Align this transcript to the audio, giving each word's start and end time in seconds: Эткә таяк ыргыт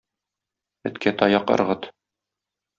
Эткә 0.91 1.15
таяк 1.21 1.55
ыргыт 1.59 1.89